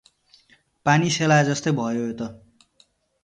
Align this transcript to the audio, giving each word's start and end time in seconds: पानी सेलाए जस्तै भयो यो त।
पानी 0.85 1.11
सेलाए 1.17 1.43
जस्तै 1.49 1.73
भयो 1.81 2.01
यो 2.07 2.15
त। 2.21 2.29